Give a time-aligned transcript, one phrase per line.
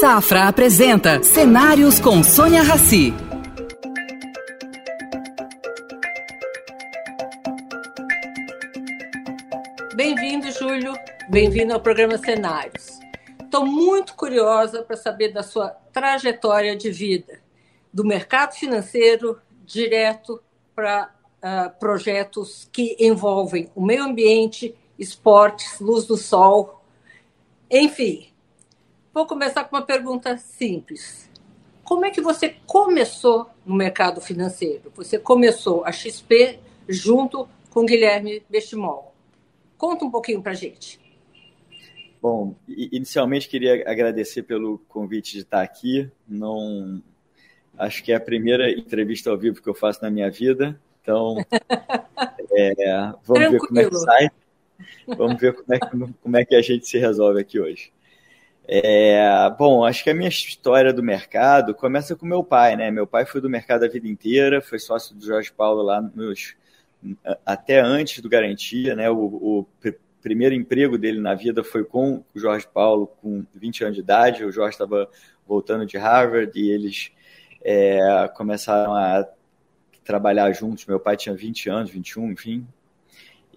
[0.00, 3.12] Safra apresenta Cenários com Sônia Rassi.
[9.96, 10.92] Bem-vindo, Júlio.
[11.28, 13.00] Bem-vindo ao programa Cenários.
[13.42, 17.40] Estou muito curiosa para saber da sua trajetória de vida,
[17.92, 20.40] do mercado financeiro direto
[20.76, 21.12] para
[21.42, 26.84] uh, projetos que envolvem o meio ambiente, esportes, luz do sol,
[27.68, 28.28] enfim.
[29.18, 31.28] Vou começar com uma pergunta simples.
[31.82, 34.92] Como é que você começou no mercado financeiro?
[34.94, 39.12] Você começou a XP junto com Guilherme Bestimol.
[39.76, 41.00] Conta um pouquinho para gente.
[42.22, 46.08] Bom, inicialmente queria agradecer pelo convite de estar aqui.
[46.28, 47.02] Não
[47.76, 50.80] acho que é a primeira entrevista ao vivo que eu faço na minha vida.
[51.02, 51.38] Então,
[52.56, 53.50] é, vamos Tranquilo.
[53.50, 54.30] ver como é que sai.
[55.08, 57.90] Vamos ver como é, que, como é que a gente se resolve aqui hoje.
[58.70, 62.90] É, bom, acho que a minha história do mercado começa com meu pai, né?
[62.90, 66.54] Meu pai foi do mercado a vida inteira, foi sócio do Jorge Paulo lá nos,
[67.46, 69.10] até antes do Garantia, né?
[69.10, 69.66] O, o
[70.20, 74.44] primeiro emprego dele na vida foi com o Jorge Paulo, com 20 anos de idade.
[74.44, 75.08] O Jorge estava
[75.46, 77.10] voltando de Harvard e eles
[77.64, 79.26] é, começaram a
[80.04, 80.84] trabalhar juntos.
[80.84, 82.66] Meu pai tinha 20 anos, 21, enfim.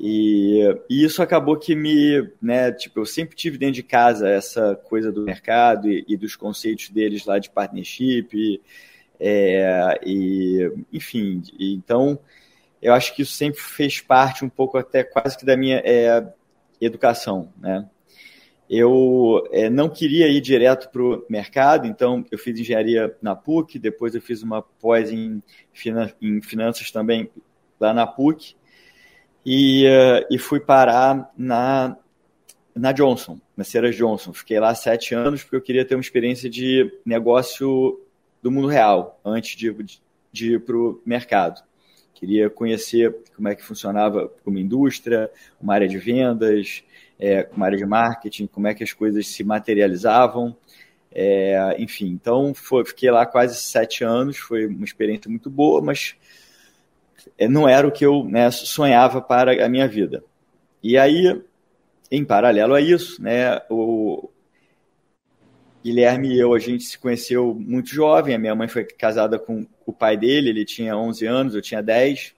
[0.03, 4.75] E, e, isso acabou que me, né, tipo, eu sempre tive dentro de casa essa
[4.75, 8.59] coisa do mercado e, e dos conceitos deles lá de partnership, e,
[9.19, 12.17] é, e enfim, então
[12.81, 16.27] eu acho que isso sempre fez parte um pouco até quase que da minha é,
[16.81, 17.87] educação, né?
[18.67, 23.77] Eu é, não queria ir direto para o mercado, então eu fiz engenharia na PUC,
[23.77, 25.43] depois eu fiz uma pós em,
[26.19, 27.29] em finanças também
[27.79, 28.55] lá na PUC,
[29.45, 31.97] e, uh, e fui parar na,
[32.75, 34.33] na Johnson, na Ceras Johnson.
[34.33, 37.99] Fiquei lá sete anos porque eu queria ter uma experiência de negócio
[38.41, 39.99] do mundo real antes de,
[40.31, 41.61] de ir para o mercado.
[42.13, 46.83] Queria conhecer como é que funcionava uma indústria, uma área de vendas,
[47.19, 50.55] é, uma área de marketing, como é que as coisas se materializavam.
[51.11, 56.15] É, enfim, então foi, fiquei lá quase sete anos, foi uma experiência muito boa, mas
[57.49, 60.23] não era o que eu né, sonhava para a minha vida.
[60.83, 61.41] E aí,
[62.09, 64.29] em paralelo a isso, né, o
[65.83, 69.65] Guilherme e eu, a gente se conheceu muito jovem, a minha mãe foi casada com
[69.85, 72.35] o pai dele, ele tinha 11 anos, eu tinha 10,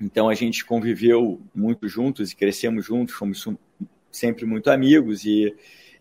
[0.00, 3.46] então a gente conviveu muito juntos e crescemos juntos, fomos
[4.10, 5.54] sempre muito amigos e,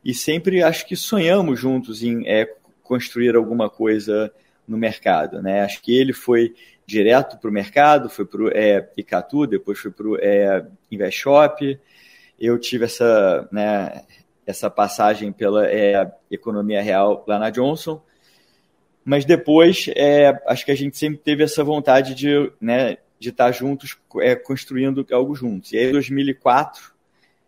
[0.03, 2.53] e sempre acho que sonhamos juntos em é,
[2.83, 4.31] construir alguma coisa
[4.67, 5.61] no mercado, né?
[5.61, 6.53] Acho que ele foi
[6.85, 11.79] direto para o mercado, foi para o é, Icatu, depois foi para o é, InvestShop.
[12.39, 14.03] Eu tive essa, né,
[14.45, 18.01] essa passagem pela é, economia real lá na Johnson,
[19.03, 23.51] mas depois é, acho que a gente sempre teve essa vontade de, né, de estar
[23.51, 25.71] juntos, é, construindo algo juntos.
[25.71, 26.93] E aí, em 2004,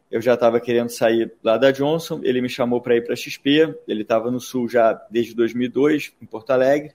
[0.10, 3.18] eu já estava querendo sair lá da Johnson, ele me chamou para ir para a
[3.18, 6.94] XP, ele estava no Sul já desde 2002, em Porto Alegre,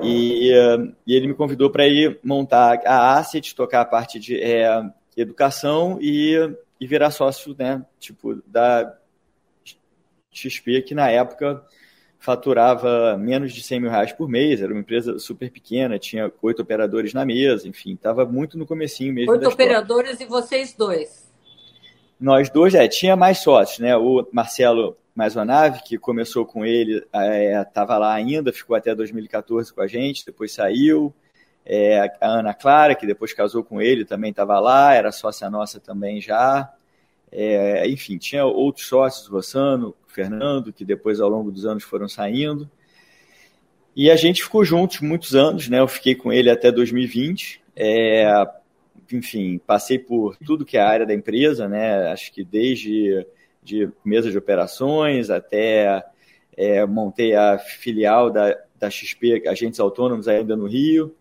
[0.00, 4.40] e, uh, e ele me convidou para ir montar a Asset, tocar a parte de
[4.40, 4.82] é,
[5.16, 6.34] educação e,
[6.80, 7.84] e virar sócio, né?
[7.98, 8.96] Tipo, da
[10.32, 11.62] XP, que na época
[12.18, 16.62] faturava menos de 100 mil reais por mês, era uma empresa super pequena, tinha oito
[16.62, 19.32] operadores na mesa, enfim, estava muito no comecinho mesmo.
[19.32, 21.28] Oito operadores e vocês dois?
[22.20, 23.96] Nós dois, é, tinha mais sócios, né?
[23.96, 27.04] O Marcelo mais uma nave que começou com ele,
[27.66, 31.14] estava é, lá ainda, ficou até 2014 com a gente, depois saiu.
[31.64, 35.78] É, a Ana Clara, que depois casou com ele, também estava lá, era sócia nossa
[35.78, 36.72] também já.
[37.30, 42.68] É, enfim, tinha outros sócios, Rossano, Fernando, que depois ao longo dos anos foram saindo.
[43.94, 45.80] E a gente ficou juntos muitos anos, né?
[45.80, 47.62] Eu fiquei com ele até 2020.
[47.76, 48.26] É,
[49.12, 52.10] enfim, passei por tudo que é a área da empresa, né?
[52.10, 53.26] Acho que desde
[53.62, 56.04] de mesa de operações, até
[56.56, 61.14] é, montei a filial da, da XP, Agentes Autônomos, ainda no Rio.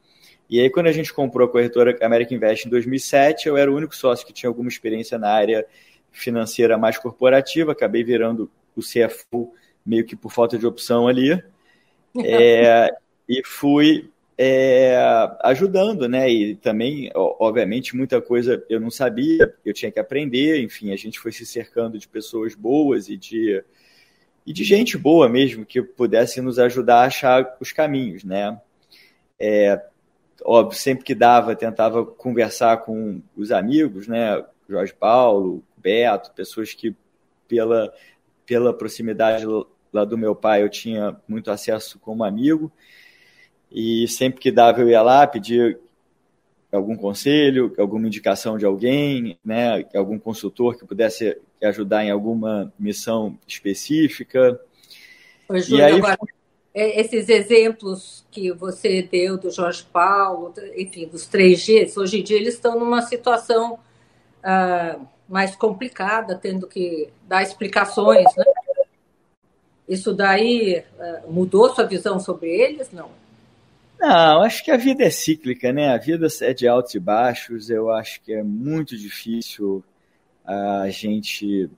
[0.49, 3.75] E aí, quando a gente comprou a corretora American Invest em 2007, eu era o
[3.75, 5.65] único sócio que tinha alguma experiência na área
[6.11, 9.53] financeira mais corporativa, acabei virando o CFO
[9.85, 11.41] meio que por falta de opção ali.
[12.25, 12.93] É,
[13.29, 14.11] e fui
[14.43, 14.97] é,
[15.43, 16.27] ajudando, né?
[16.27, 20.63] E também, obviamente, muita coisa eu não sabia, eu tinha que aprender.
[20.63, 23.63] Enfim, a gente foi se cercando de pessoas boas e de,
[24.43, 28.59] e de gente boa mesmo que pudesse nos ajudar a achar os caminhos, né?
[29.39, 29.79] É,
[30.43, 34.43] óbvio, sempre que dava, tentava conversar com os amigos, né?
[34.67, 36.95] Jorge Paulo, Beto, pessoas que
[37.47, 37.93] pela,
[38.43, 39.45] pela proximidade
[39.93, 42.71] lá do meu pai eu tinha muito acesso como amigo,
[43.71, 45.79] e sempre que dava eu ia lá pedir
[46.71, 53.37] algum conselho, alguma indicação de alguém, né, algum consultor que pudesse ajudar em alguma missão
[53.47, 54.59] específica.
[55.49, 56.17] Ô, Júlio, aí, agora,
[56.73, 62.23] é, esses exemplos que você deu do Jorge Paulo, enfim, dos três Gs, hoje em
[62.23, 68.45] dia eles estão numa situação uh, mais complicada, tendo que dar explicações, né?
[69.87, 72.89] Isso daí uh, mudou sua visão sobre eles?
[72.91, 73.09] Não.
[74.01, 75.89] Não, acho que a vida é cíclica, né?
[75.89, 77.69] A vida é de altos e baixos.
[77.69, 79.83] Eu acho que é muito difícil
[80.43, 81.69] a gente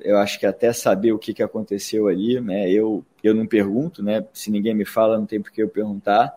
[0.00, 2.70] eu acho que até saber o que, que aconteceu ali, né?
[2.70, 4.24] Eu, eu não pergunto, né?
[4.32, 6.36] Se ninguém me fala, não tem por que eu perguntar.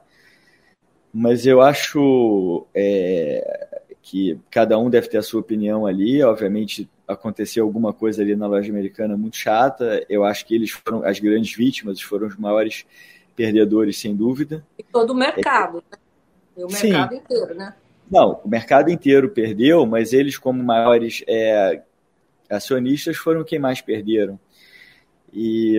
[1.14, 6.24] Mas eu acho é, que cada um deve ter a sua opinião ali.
[6.24, 10.06] Obviamente, aconteceu alguma coisa ali na loja americana muito chata.
[10.10, 12.86] Eu acho que eles foram as grandes vítimas, foram os maiores
[13.36, 14.66] perdedores, sem dúvida.
[14.78, 16.66] E todo o mercado, é, né?
[16.66, 17.18] O mercado sim.
[17.18, 17.76] inteiro, né?
[18.10, 21.82] Não, o mercado inteiro perdeu, mas eles, como maiores é,
[22.50, 24.38] acionistas foram quem mais perderam.
[25.34, 25.78] E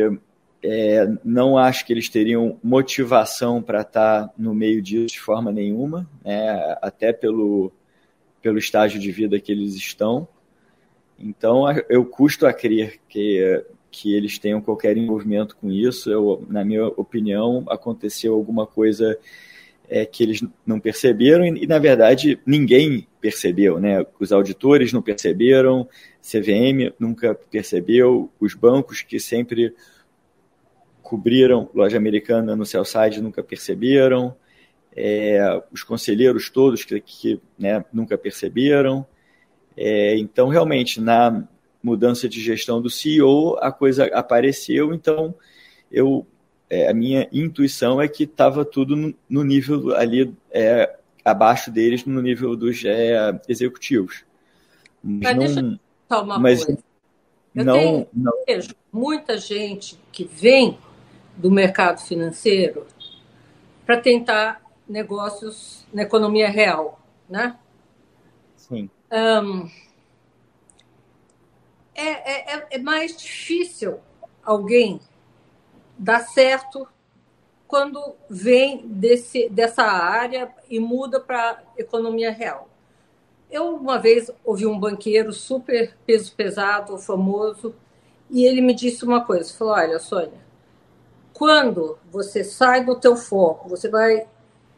[0.62, 5.52] é, não acho que eles teriam motivação para estar tá no meio disso de forma
[5.52, 6.76] nenhuma, né?
[6.80, 7.70] até pelo,
[8.40, 10.26] pelo estágio de vida que eles estão.
[11.18, 13.62] Então, eu custo a crer que,
[13.92, 16.10] que eles tenham qualquer envolvimento com isso.
[16.10, 19.16] Eu, na minha opinião, aconteceu alguma coisa
[19.88, 23.78] é, que eles não perceberam e, na verdade, ninguém percebeu.
[23.78, 24.04] Né?
[24.18, 25.86] Os auditores não perceberam,
[26.22, 29.74] CVM nunca percebeu, os bancos que sempre
[31.02, 34.34] cobriram loja americana no sell side nunca perceberam,
[34.96, 39.06] é, os conselheiros todos que, que né, nunca perceberam.
[39.76, 41.46] É, então, realmente, na
[41.82, 44.94] mudança de gestão do CEO, a coisa apareceu.
[44.94, 45.34] Então,
[45.90, 46.26] eu,
[46.70, 52.04] é, a minha intuição é que estava tudo no, no, nível ali é, abaixo deles,
[52.04, 54.24] no nível dos é, executivos.
[55.02, 55.78] Mas, Mas não
[56.20, 56.82] uma Mas coisa.
[57.54, 58.32] Eu não, tenho, não...
[58.46, 60.78] vejo muita gente que vem
[61.36, 62.86] do mercado financeiro
[63.84, 67.58] para tentar negócios na economia real, né?
[68.56, 68.88] Sim.
[69.10, 69.68] Um,
[71.94, 74.00] é, é, é mais difícil
[74.44, 75.00] alguém
[75.98, 76.86] dar certo
[77.66, 82.68] quando vem desse, dessa área e muda para economia real.
[83.50, 87.74] Eu uma vez ouvi um banqueiro super peso pesado, famoso,
[88.30, 90.40] e ele me disse uma coisa, falou: "Olha, Sônia,
[91.32, 94.26] quando você sai do teu foco, você vai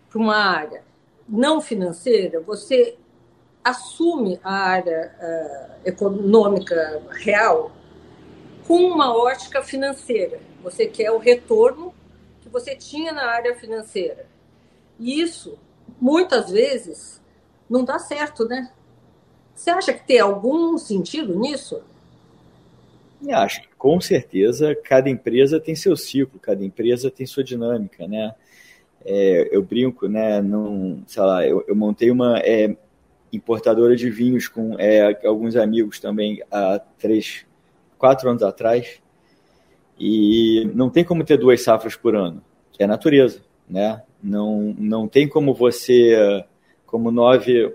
[0.08, 0.84] para uma área
[1.28, 2.96] não financeira, você
[3.64, 7.72] assume a área uh, econômica real
[8.66, 10.38] com uma ótica financeira.
[10.62, 11.94] Você quer o retorno
[12.42, 14.26] que você tinha na área financeira.
[15.00, 15.58] E isso,
[16.00, 17.20] muitas vezes,
[17.68, 18.70] não dá certo, né?
[19.54, 21.82] Você acha que tem algum sentido nisso?
[23.26, 28.06] Eu acho que com certeza cada empresa tem seu ciclo, cada empresa tem sua dinâmica,
[28.06, 28.34] né?
[29.04, 30.40] É, eu brinco, né?
[30.40, 32.76] Não, sei lá, eu, eu montei uma é,
[33.34, 37.46] importadora de vinhos com é, alguns amigos também há três,
[37.98, 39.00] quatro anos atrás
[39.98, 42.42] e não tem como ter duas safras por ano,
[42.78, 44.02] é natureza, né?
[44.22, 46.44] Não, não tem como você
[46.86, 47.74] como nove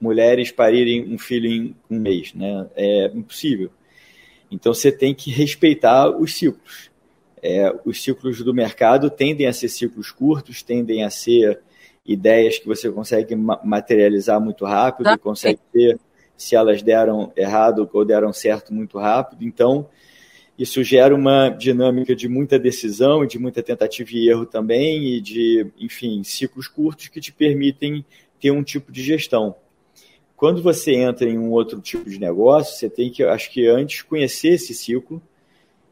[0.00, 2.66] mulheres parirem um filho em um mês, né?
[2.76, 3.70] É impossível.
[4.50, 6.90] Então você tem que respeitar os ciclos.
[7.42, 11.60] É, os ciclos do mercado tendem a ser ciclos curtos, tendem a ser
[12.06, 15.18] ideias que você consegue materializar muito rápido, tá.
[15.18, 15.98] consegue ter
[16.36, 19.44] se elas deram errado ou deram certo muito rápido.
[19.44, 19.88] Então,
[20.58, 25.66] isso gera uma dinâmica de muita decisão, de muita tentativa e erro também, e de,
[25.78, 28.04] enfim, ciclos curtos que te permitem
[28.40, 29.54] ter um tipo de gestão.
[30.36, 34.02] Quando você entra em um outro tipo de negócio, você tem que, acho que antes,
[34.02, 35.20] conhecer esse ciclo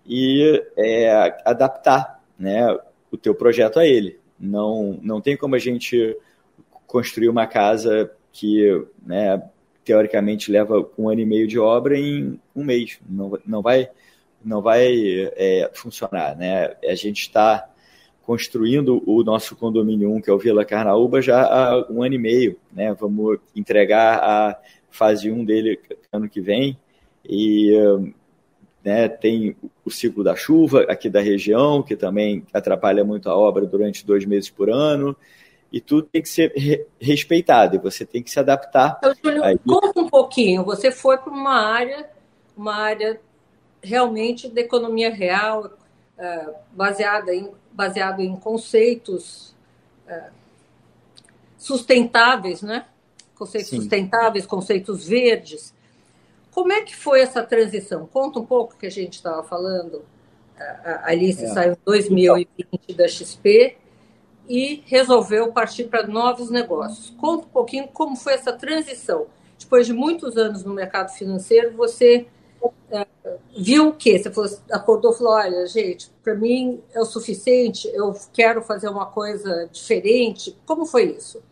[0.06, 2.66] e é, adaptar né,
[3.10, 4.18] o teu projeto a ele.
[4.38, 6.16] Não, não tem como a gente
[6.86, 9.42] construir uma casa que, né,
[9.84, 12.98] teoricamente, leva um ano e meio de obra em um mês.
[13.08, 13.88] Não, não vai,
[14.44, 14.92] não vai
[15.36, 16.36] é, funcionar.
[16.36, 16.74] Né?
[16.84, 17.68] A gente está
[18.22, 22.18] construindo o nosso condomínio 1, que é o Vila Carnaúba, já há um ano e
[22.18, 22.56] meio.
[22.72, 22.92] Né?
[22.94, 24.58] Vamos entregar a
[24.90, 25.78] fase 1 dele
[26.12, 26.78] ano que vem.
[27.24, 27.72] E
[28.84, 33.64] né, tem o ciclo da chuva aqui da região, que também atrapalha muito a obra
[33.64, 35.16] durante dois meses por ano.
[35.72, 38.98] E tudo tem que ser re respeitado, e você tem que se adaptar.
[38.98, 40.62] Então, Júlio, conta um pouquinho.
[40.64, 42.08] Você foi para uma área,
[42.56, 43.20] uma área
[43.82, 49.52] realmente da economia real, uh, baseada em, baseado em conceitos
[50.06, 50.30] uh,
[51.58, 52.86] sustentáveis, né?
[53.34, 53.80] Conceitos Sim.
[53.80, 55.74] sustentáveis, conceitos verdes.
[56.54, 58.06] Como é que foi essa transição?
[58.06, 60.04] Conta um pouco que a gente estava falando.
[60.56, 61.48] A Alice é.
[61.48, 63.76] saiu em 2020 da XP
[64.48, 67.10] e resolveu partir para novos negócios.
[67.18, 69.26] Conta um pouquinho como foi essa transição.
[69.58, 72.28] Depois de muitos anos no mercado financeiro, você
[72.88, 73.04] é,
[73.58, 74.16] viu o quê?
[74.16, 78.88] Você falou, acordou e falou: olha, gente, para mim é o suficiente, eu quero fazer
[78.88, 80.56] uma coisa diferente.
[80.64, 81.42] Como foi isso?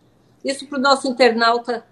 [0.44, 1.84] Isso para o nosso internauta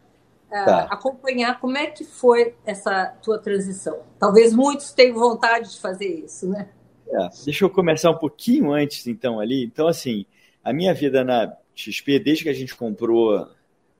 [0.50, 0.82] é, tá.
[0.90, 4.00] acompanhar como é que foi essa tua transição.
[4.18, 6.68] Talvez muitos tenham vontade de fazer isso, né?
[7.08, 9.64] É, deixa eu começar um pouquinho antes, então, ali.
[9.64, 10.26] Então, assim,
[10.62, 13.48] a minha vida na XP, desde que a gente comprou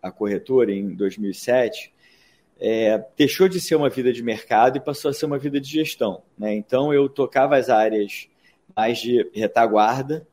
[0.03, 1.93] a corretora em 2007,
[2.61, 5.69] é, deixou de ser uma vida de mercado e passou a ser uma vida de
[5.69, 6.23] gestão.
[6.39, 6.55] Né?
[6.55, 8.29] Então, eu tocava as áreas
[8.77, 10.27] mais de retaguarda,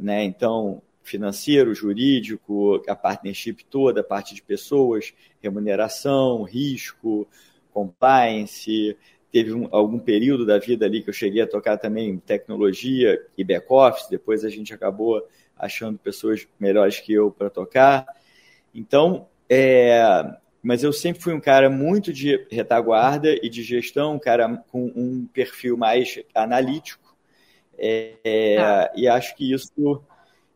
[0.00, 0.24] né?
[0.24, 7.26] então, financeiro, jurídico, a partnership toda, a parte de pessoas, remuneração, risco,
[7.72, 8.96] compliance.
[9.30, 13.44] Teve um, algum período da vida ali que eu cheguei a tocar também tecnologia e
[13.44, 18.06] back-office, depois a gente acabou achando pessoas melhores que eu para tocar.
[18.74, 20.02] Então, é,
[20.62, 24.92] mas eu sempre fui um cara muito de retaguarda e de gestão, um cara com
[24.94, 27.16] um perfil mais analítico.
[27.78, 28.92] É, ah.
[28.94, 30.02] E acho que isso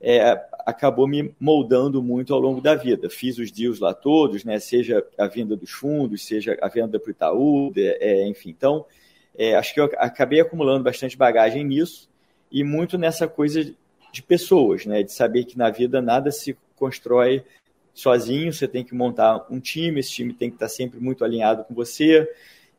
[0.02, 3.08] é, acabou me moldando muito ao longo da vida.
[3.08, 4.58] Fiz os deals lá todos, né?
[4.58, 8.50] seja a venda dos fundos, seja a venda para o Itaú, é, enfim.
[8.50, 8.84] Então,
[9.38, 12.10] é, acho que eu acabei acumulando bastante bagagem nisso
[12.50, 13.72] e muito nessa coisa
[14.12, 15.02] de pessoas, né?
[15.02, 17.44] de saber que na vida nada se constrói
[17.94, 21.64] sozinho, você tem que montar um time, esse time tem que estar sempre muito alinhado
[21.64, 22.28] com você.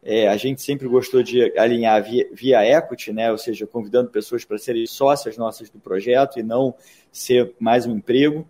[0.06, 3.32] É, a gente sempre gostou de alinhar via, via equity, né?
[3.32, 6.76] ou seja, convidando pessoas para serem sócias nossas do projeto e não
[7.12, 8.46] ser mais um emprego.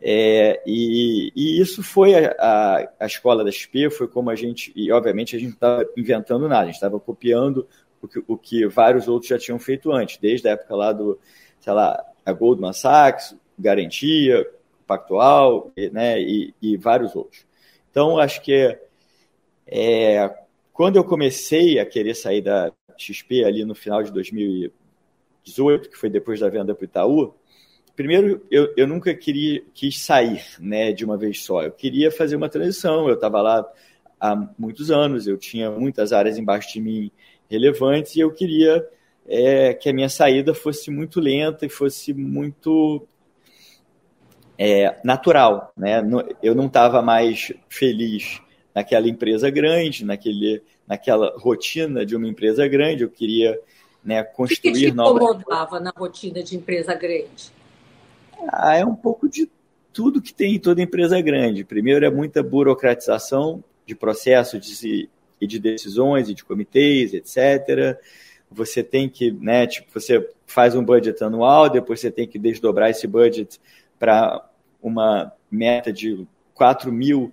[0.00, 4.72] É, e, e, isso foi a, a, a, escola da XP, foi como a gente,
[4.76, 7.66] e obviamente a gente não estava inventando nada, a gente estava copiando
[8.02, 11.18] o que, o que vários outros já tinham feito antes, desde a época lá do,
[11.58, 14.46] sei lá, a Goldman Sachs, Garantia,
[14.86, 17.46] Pactual, né, e, e vários outros.
[17.90, 18.78] Então, acho que
[19.66, 20.43] é,
[20.74, 26.10] quando eu comecei a querer sair da XP ali no final de 2018, que foi
[26.10, 27.34] depois da venda para o Itaú,
[27.94, 31.62] primeiro eu, eu nunca queria quis sair né, de uma vez só.
[31.62, 33.08] Eu queria fazer uma transição.
[33.08, 33.64] Eu estava lá
[34.20, 37.10] há muitos anos, eu tinha muitas áreas embaixo de mim
[37.48, 38.84] relevantes e eu queria
[39.28, 43.06] é, que a minha saída fosse muito lenta e fosse muito
[44.58, 45.72] é, natural.
[45.76, 46.02] Né?
[46.42, 48.42] Eu não estava mais feliz
[48.74, 53.04] naquela empresa grande, naquele, naquela rotina de uma empresa grande.
[53.04, 53.58] Eu queria
[54.04, 57.52] né, construir o que, que te incomodava na rotina de empresa grande?
[58.48, 59.48] Ah, é um pouco de
[59.92, 61.64] tudo que tem em toda empresa grande.
[61.64, 65.08] Primeiro é muita burocratização de processos de,
[65.40, 67.98] e de decisões e de comitês, etc.
[68.50, 72.90] Você tem que, né, tipo, você faz um budget anual, depois você tem que desdobrar
[72.90, 73.60] esse budget
[73.98, 74.44] para
[74.82, 77.32] uma meta de 4 mil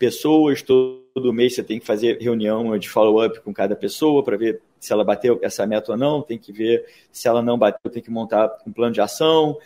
[0.00, 4.62] pessoas, todo mês você tem que fazer reunião de follow-up com cada pessoa para ver
[4.80, 8.02] se ela bateu essa meta ou não, tem que ver se ela não bateu, tem
[8.02, 9.58] que montar um plano de ação.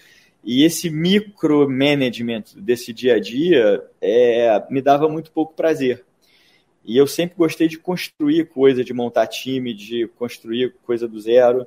[0.43, 6.05] E esse micromanagement desse dia a dia é, me dava muito pouco prazer.
[6.85, 11.64] E eu sempre gostei de construir coisa, de montar time, de construir coisa do zero.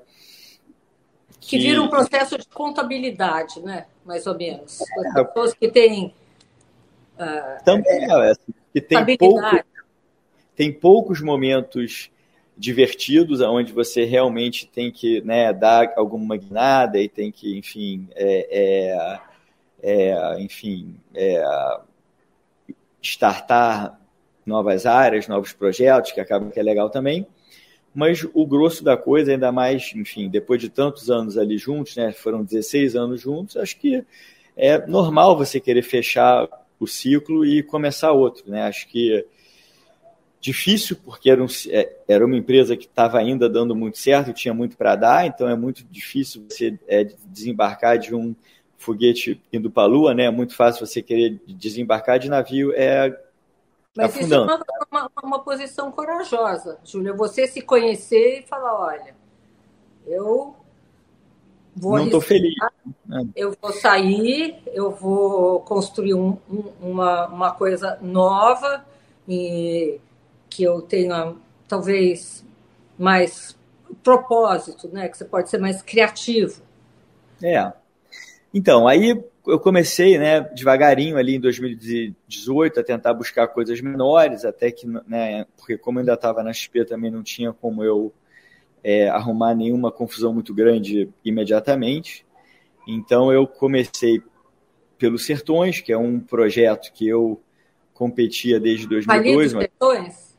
[1.40, 3.86] Que, que vira um processo de contabilidade, né?
[4.06, 4.82] Mais ou menos.
[4.82, 5.24] As é.
[5.24, 6.14] pessoas que têm.
[7.18, 9.64] Uh, Também é, assim, que tem, pouco,
[10.56, 12.10] tem poucos momentos
[12.58, 18.48] divertidos, onde você realmente tem que né, dar alguma guinada e tem que, enfim, é,
[18.52, 19.20] é,
[19.84, 21.44] é, enfim, é,
[23.02, 24.00] startar
[24.46, 27.28] novas áreas, novos projetos, que acaba que é legal também.
[27.94, 32.12] Mas o grosso da coisa, ainda mais, enfim, depois de tantos anos ali juntos, né,
[32.12, 34.04] foram 16 anos juntos, acho que
[34.56, 36.48] é normal você querer fechar
[36.80, 38.64] o ciclo e começar outro, né?
[38.64, 39.26] Acho que
[40.40, 44.54] difícil porque era, um, é, era uma empresa que estava ainda dando muito certo, tinha
[44.54, 48.36] muito para dar, então é muito difícil você é, desembarcar de um
[48.78, 50.26] foguete indo para a Lua, né?
[50.26, 53.18] É muito fácil você querer desembarcar de navio, é
[53.96, 54.46] mas afundando.
[54.46, 57.14] isso é uma, uma, uma, posição corajosa, Júlia.
[57.14, 59.16] Você se conhecer e falar, olha,
[60.06, 60.56] eu
[61.78, 62.56] vou não estou feliz.
[63.06, 63.28] Né?
[63.36, 68.84] Eu vou sair, eu vou construir um, um, uma, uma coisa nova
[69.28, 70.00] e
[70.50, 71.36] que eu tenha
[71.68, 72.44] talvez
[72.98, 73.56] mais
[74.04, 75.08] propósito, né?
[75.08, 76.62] Que você pode ser mais criativo.
[77.44, 77.72] É.
[78.54, 84.72] Então, aí eu comecei, né, devagarinho ali em 2018 a tentar buscar coisas menores, até
[84.72, 88.12] que, né, porque como eu ainda estava na XP também não tinha como eu
[88.84, 92.26] é, arrumar nenhuma confusão muito grande imediatamente.
[92.88, 94.22] Então eu comecei
[94.98, 97.42] pelos Sertões, que é um projeto que eu
[97.94, 99.54] competia desde 2002.
[99.54, 100.38] Mas, Sertões?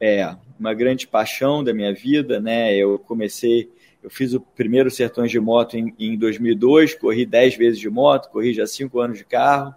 [0.00, 2.74] É, uma grande paixão da minha vida, né?
[2.74, 3.70] Eu comecei,
[4.02, 8.30] eu fiz o primeiro Sertões de Moto em, em 2002, corri 10 vezes de moto,
[8.30, 9.74] corri já 5 anos de carro,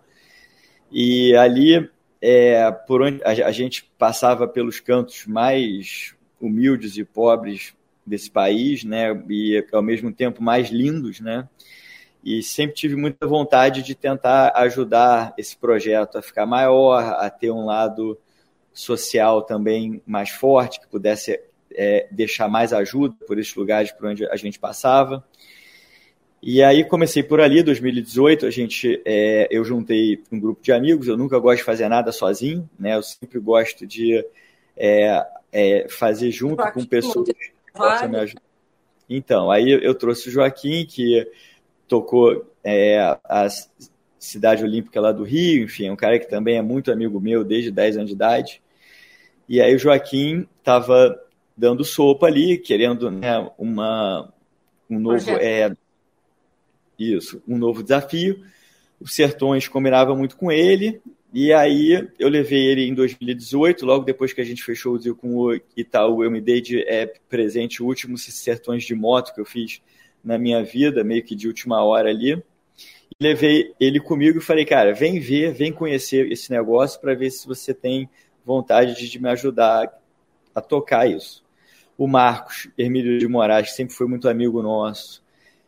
[0.92, 1.90] e ali,
[2.22, 7.74] é, por onde a, a gente passava pelos cantos mais humildes e pobres
[8.06, 9.10] desse país, né?
[9.30, 11.48] E ao mesmo tempo mais lindos, né?
[12.24, 17.52] e sempre tive muita vontade de tentar ajudar esse projeto a ficar maior, a ter
[17.52, 18.18] um lado
[18.74, 21.40] social também mais forte, que pudesse
[21.72, 25.24] é, deixar mais ajuda por esses lugares por onde a gente passava.
[26.42, 31.08] E aí comecei por ali, 2018, a gente, é, eu juntei um grupo de amigos,
[31.08, 32.96] eu nunca gosto de fazer nada sozinho, né?
[32.96, 34.26] Eu sempre gosto de
[34.78, 37.30] é, é fazer junto com pessoas
[38.08, 38.42] me ajudar.
[39.10, 41.30] Então, aí eu trouxe o Joaquim, que
[41.88, 43.48] tocou é, a
[44.18, 47.44] Cidade Olímpica lá do Rio, enfim, é um cara que também é muito amigo meu
[47.44, 48.62] desde 10 anos de idade.
[49.48, 51.20] E aí o Joaquim estava
[51.56, 54.34] dando sopa ali, querendo né, uma,
[54.90, 55.30] um novo.
[55.32, 55.76] É,
[56.98, 58.44] isso, um novo desafio.
[59.00, 61.02] Os Sertões combinava muito com ele,
[61.34, 65.16] e aí eu levei ele em 2018, logo depois que a gente fechou o deal
[65.16, 69.42] com o Itaú, eu me dei de é, presente o último Sertões de moto que
[69.42, 69.82] eu fiz
[70.24, 72.40] na minha vida, meio que de última hora ali.
[73.20, 77.48] Levei ele comigo e falei, cara, vem ver, vem conhecer esse negócio para ver se
[77.48, 78.08] você tem
[78.46, 79.92] vontade de me ajudar
[80.54, 81.44] a tocar isso.
[81.98, 85.23] O Marcos Hermílio de Moraes, que sempre foi muito amigo nosso,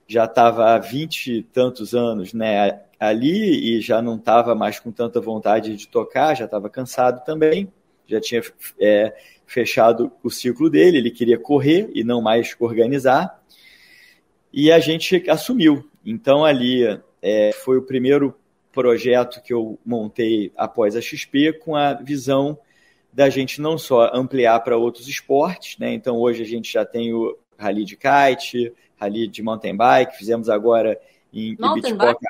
[0.08, 4.92] já estava há vinte e tantos anos né, ali e já não estava mais com
[4.92, 7.72] tanta vontade de tocar, já estava cansado também,
[8.08, 8.42] já tinha
[8.80, 13.44] é, fechado o ciclo dele, ele queria correr e não mais organizar
[14.58, 15.86] e a gente assumiu.
[16.06, 16.84] Então, ali
[17.22, 18.34] é, foi o primeiro
[18.72, 22.58] projeto que eu montei após a XP, com a visão
[23.12, 25.94] da gente não só ampliar para outros esportes, né?
[25.94, 30.50] Então, hoje a gente já tem o rally de kite, rally de mountain bike, fizemos
[30.50, 31.00] agora
[31.34, 32.28] em Ibitipoca.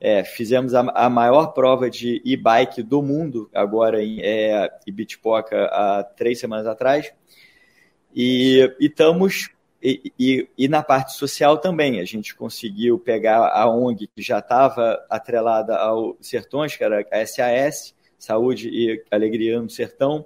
[0.00, 6.02] É, fizemos a, a, maior prova de e-bike do mundo agora em é, Ibitipoca há
[6.02, 7.12] três semanas atrás.
[8.12, 9.50] E, e estamos
[9.82, 14.38] e, e, e, na parte social também, a gente conseguiu pegar a ONG que já
[14.38, 20.24] estava atrelada ao Sertões, que era a SAS, Saúde e Alegria no Sertão,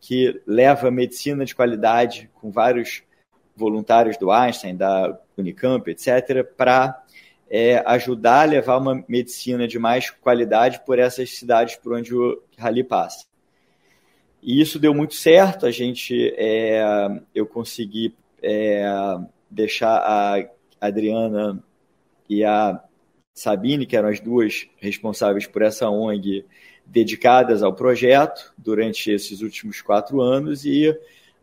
[0.00, 3.02] que leva medicina de qualidade com vários
[3.56, 7.02] voluntários do Einstein, da Unicamp, etc., para
[7.48, 12.42] é, ajudar a levar uma medicina de mais qualidade por essas cidades por onde o
[12.58, 13.26] Rally passa.
[14.42, 16.82] E isso deu muito certo, a gente, é,
[17.34, 18.84] eu consegui é,
[19.50, 20.48] deixar a
[20.80, 21.62] Adriana
[22.28, 22.80] e a
[23.34, 26.44] Sabine, que eram as duas responsáveis por essa ONG,
[26.84, 30.96] dedicadas ao projeto durante esses últimos quatro anos e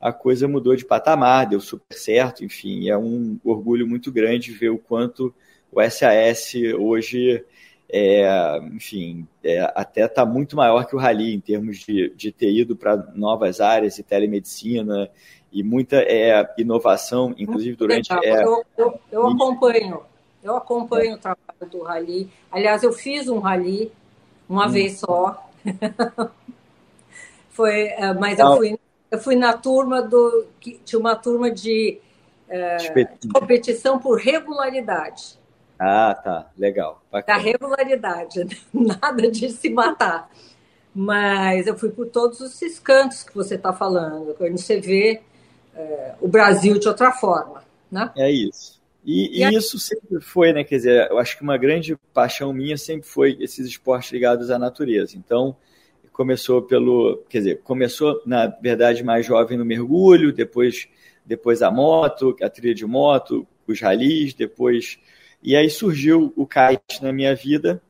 [0.04, 4.68] a coisa mudou de patamar, deu super certo, enfim, é um orgulho muito grande ver
[4.68, 5.34] o quanto
[5.72, 7.42] o SAS hoje,
[7.89, 12.52] é, enfim, é, até está muito maior que o Rally em termos de, de ter
[12.52, 15.10] ido para novas áreas e telemedicina
[15.54, 18.12] e muita é, inovação, inclusive durante.
[18.26, 18.44] É...
[18.44, 20.02] Eu, eu, eu, acompanho,
[20.44, 22.30] eu acompanho o trabalho do Rally.
[22.52, 23.89] Aliás, eu fiz um Rally
[24.50, 24.72] uma hum.
[24.72, 25.50] vez só.
[27.52, 28.80] Foi, é, mas eu fui,
[29.13, 30.47] eu fui na turma do.
[30.84, 31.99] Tinha uma turma de,
[32.49, 35.38] é, de competição por regularidade.
[35.78, 37.04] Ah, tá, legal.
[37.12, 37.38] Bacana.
[37.38, 40.32] Da regularidade, nada de se matar.
[40.95, 45.21] Mas eu fui por todos esses cantos que você está falando, quando você vê
[45.76, 47.63] é, o Brasil de outra forma.
[47.91, 48.12] Né?
[48.17, 48.82] É isso.
[49.06, 50.63] E, e, e isso sempre foi, né?
[50.63, 54.58] Quer dizer, eu acho que uma grande paixão minha sempre foi esses esportes ligados à
[54.58, 55.15] natureza.
[55.15, 55.56] Então,
[56.13, 57.23] começou pelo.
[57.28, 60.88] Quer dizer, começou, na verdade, mais jovem no mergulho, depois,
[61.26, 64.99] depois a moto, a trilha de moto, os ralis, depois.
[65.41, 67.82] E aí surgiu o kite na minha vida,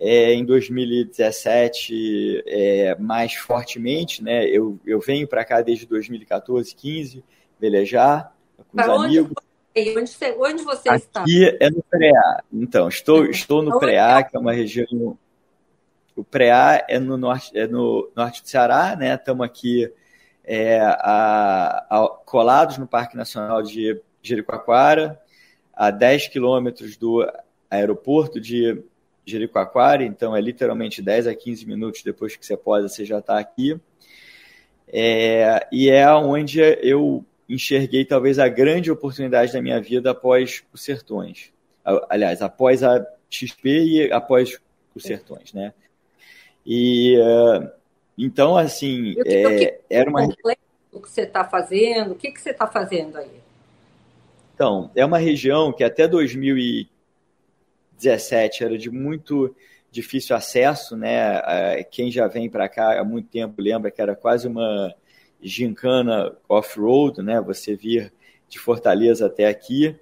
[0.00, 4.44] é, em 2017 é, mais fortemente, né?
[4.46, 7.22] Eu, eu venho para cá desde 2014, 15,
[7.60, 9.32] velejar com pra os amigos.
[9.76, 11.20] Onde você, onde você Aqui está?
[11.20, 12.42] Aqui é no Preá.
[12.52, 15.16] Então, estou, estou no Preá, que é uma região.
[16.20, 19.14] O Preá é no norte, é no norte do Ceará, né?
[19.14, 19.90] Estamos aqui
[20.44, 25.18] é, a, a, colados no Parque Nacional de Jericoacoara,
[25.72, 27.26] a 10 quilômetros do
[27.70, 28.84] aeroporto de
[29.24, 33.38] Jericoacoara, então é literalmente 10 a 15 minutos depois que você pode, você já está
[33.38, 33.80] aqui.
[34.88, 40.82] É, e é onde eu enxerguei talvez a grande oportunidade da minha vida após os
[40.82, 41.50] Sertões.
[42.10, 44.60] Aliás, após a XP e após
[44.94, 45.72] os Sertões, né?
[46.72, 47.68] E uh,
[48.16, 50.28] então, assim, é, era uma.
[50.92, 52.12] O que você está fazendo?
[52.12, 53.40] O que, que você está fazendo aí?
[54.54, 59.52] Então, é uma região que até 2017 era de muito
[59.90, 61.42] difícil acesso, né?
[61.90, 64.94] Quem já vem para cá há muito tempo lembra que era quase uma
[65.42, 67.40] gincana off-road, né?
[67.40, 68.12] Você vir
[68.48, 69.96] de Fortaleza até aqui.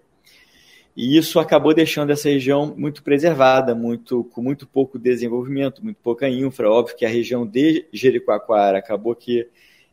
[0.98, 6.28] E isso acabou deixando essa região muito preservada, muito com muito pouco desenvolvimento, muito pouca
[6.28, 6.68] infra.
[6.68, 9.46] Óbvio que a região de Jericoacoara acabou que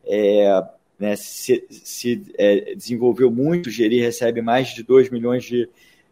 [0.04, 0.64] é,
[0.98, 3.70] né, se, se é, desenvolveu muito.
[3.70, 5.70] Jeri recebe mais de 2 milhões de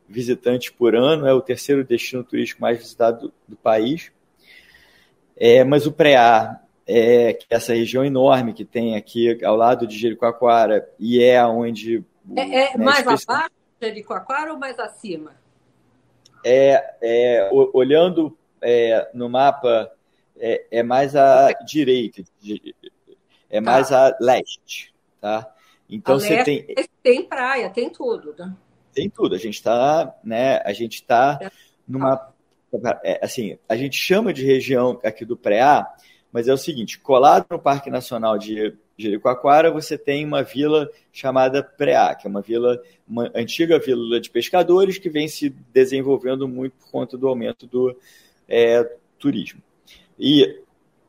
[0.08, 4.12] visitantes por ano, é o terceiro destino turístico mais visitado do, do país.
[5.36, 9.88] É, mas o Preá, é, que é essa região enorme que tem aqui ao lado
[9.88, 12.04] de Jericoacoara, e é onde.
[12.36, 15.36] É, é né, mais abaixo de Jericoacoara ou mais acima?
[16.46, 19.92] É, é olhando é, no mapa,
[20.38, 22.24] é, é, mais à direita,
[23.50, 24.08] é mais tá.
[24.08, 25.54] a leste, tá?
[25.90, 26.88] Então a você leste, tem.
[27.02, 28.56] Tem praia, tem tudo, né?
[28.94, 29.36] Tem tudo.
[29.36, 30.62] A gente está, né?
[30.64, 31.40] A gente está
[31.88, 32.32] numa.
[33.04, 35.94] É, assim, a gente chama de região aqui do Preá
[36.34, 41.64] mas é o seguinte: colado no Parque Nacional de Jericoacoara, você tem uma vila chamada
[41.64, 46.74] Preá, que é uma vila, uma antiga vila de pescadores que vem se desenvolvendo muito
[46.78, 47.96] por conta do aumento do
[48.50, 48.84] é,
[49.20, 49.62] turismo.
[50.20, 50.60] E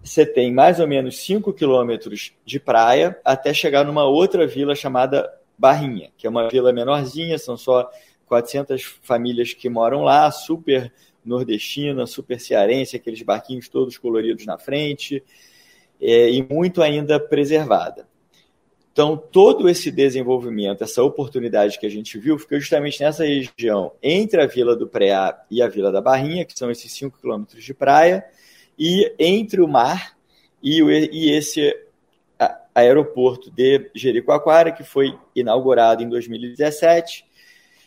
[0.03, 5.33] você tem mais ou menos 5 quilômetros de praia até chegar numa outra vila chamada
[5.57, 7.91] Barrinha, que é uma vila menorzinha, são só
[8.27, 10.93] 400 famílias que moram lá, super
[11.25, 15.23] nordestina, super cearense, aqueles barquinhos todos coloridos na frente,
[16.01, 18.07] é, e muito ainda preservada.
[18.93, 24.41] Então, todo esse desenvolvimento, essa oportunidade que a gente viu, ficou justamente nessa região, entre
[24.41, 27.75] a Vila do Preá e a Vila da Barrinha, que são esses 5 quilômetros de
[27.75, 28.25] praia,
[28.79, 30.17] e entre o mar
[30.63, 31.75] e, o, e esse
[32.75, 37.25] aeroporto de Jericoacoara, que foi inaugurado em 2017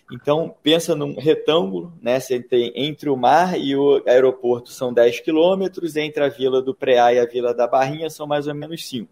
[0.10, 2.20] então, pensa num retângulo, né?
[2.20, 6.74] Você tem entre o mar e o aeroporto são 10 quilômetros, entre a vila do
[6.74, 9.10] Preá e a vila da Barrinha são mais ou menos 5.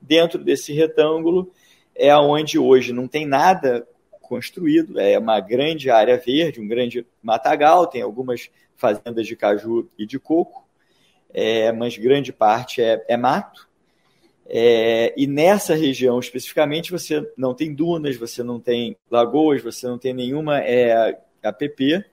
[0.00, 1.50] Dentro desse retângulo
[1.94, 3.86] é onde hoje não tem nada
[4.22, 10.06] construído, é uma grande área verde, um grande matagal, tem algumas fazendas de caju e
[10.06, 10.66] de coco,
[11.32, 13.68] é, mas grande parte é, é mato.
[14.48, 19.98] É, e nessa região especificamente você não tem dunas, você não tem lagoas, você não
[19.98, 22.04] tem nenhuma é, APP,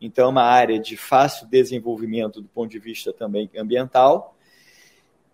[0.00, 4.36] então é uma área de fácil desenvolvimento do ponto de vista também ambiental.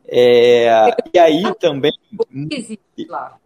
[0.07, 0.69] É,
[1.15, 1.93] e aí também.
[2.19, 3.39] O que existe lá?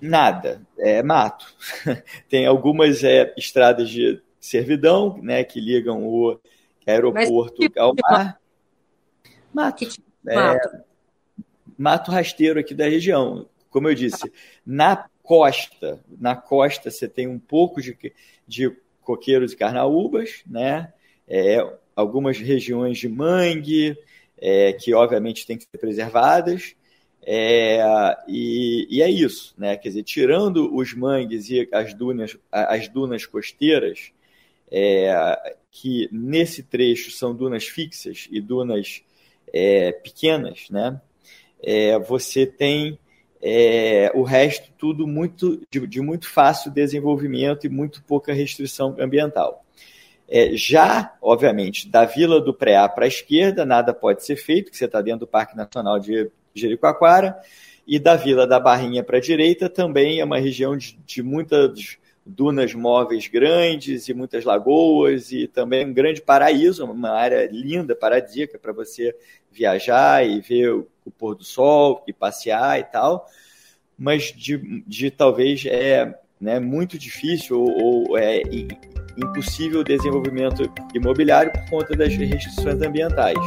[0.00, 1.46] Nada, é mato.
[2.28, 6.38] tem algumas é, estradas de servidão né, que ligam o
[6.86, 8.40] aeroporto tipo ao mar.
[9.52, 9.88] Mato.
[9.88, 10.68] Tipo mato?
[10.76, 10.87] É,
[11.78, 13.48] mato rasteiro aqui da região.
[13.70, 14.30] Como eu disse,
[14.66, 17.96] na costa, na costa você tem um pouco de,
[18.46, 20.92] de coqueiros e carnaúbas, né?
[21.26, 21.58] É,
[21.94, 23.96] algumas regiões de mangue,
[24.40, 26.74] é, que obviamente têm que ser preservadas.
[27.22, 27.80] É,
[28.26, 29.76] e, e, é isso, né?
[29.76, 34.12] Quer dizer, tirando os mangues e as dunas, as dunas costeiras,
[34.70, 39.02] é, que nesse trecho são dunas fixas e dunas
[39.52, 41.00] é, pequenas, né?
[41.62, 42.98] É, você tem
[43.42, 49.64] é, o resto tudo muito de, de, muito fácil desenvolvimento e muito pouca restrição ambiental.
[50.28, 54.76] É, já, obviamente, da Vila do Preá para a esquerda, nada pode ser feito, que
[54.76, 57.38] você está dentro do Parque Nacional de Jericoacoara,
[57.86, 61.96] e da Vila da Barrinha para a direita também é uma região de, de muitas
[62.28, 68.58] dunas móveis grandes e muitas lagoas e também um grande paraíso, uma área linda, paradisíaca
[68.58, 69.16] para você
[69.50, 70.86] viajar e ver o,
[71.18, 73.26] pôr do sol e passear e tal,
[73.98, 78.42] mas de, de talvez é né, muito difícil ou, ou é
[79.16, 83.38] impossível desenvolvimento imobiliário por conta das restrições ambientais.